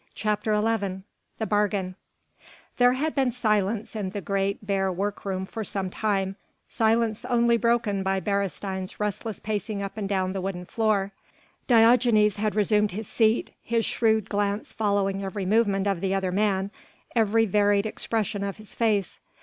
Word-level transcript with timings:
CHAPTER 0.15 0.59
XI 0.59 1.03
THE 1.37 1.45
BARGAIN 1.45 1.93
There 2.77 2.93
had 2.93 3.13
been 3.13 3.29
silence 3.31 3.95
in 3.95 4.09
the 4.09 4.19
great, 4.19 4.65
bare 4.65 4.91
work 4.91 5.25
room 5.25 5.45
for 5.45 5.63
some 5.63 5.91
time, 5.91 6.37
silence 6.67 7.23
only 7.23 7.55
broken 7.55 8.01
by 8.01 8.19
Beresteyn's 8.19 8.99
restless 8.99 9.39
pacing 9.39 9.83
up 9.83 9.97
and 9.97 10.09
down 10.09 10.33
the 10.33 10.41
wooden 10.41 10.65
floor. 10.65 11.11
Diogenes 11.67 12.37
had 12.37 12.55
resumed 12.55 12.93
his 12.93 13.07
seat, 13.07 13.51
his 13.61 13.85
shrewd 13.85 14.27
glance 14.27 14.73
following 14.73 15.23
every 15.23 15.45
movement 15.45 15.85
of 15.85 16.01
the 16.01 16.15
other 16.15 16.31
man, 16.31 16.71
every 17.15 17.45
varied 17.45 17.85
expression 17.85 18.43
of 18.43 18.57
his 18.57 18.73
face. 18.73 19.19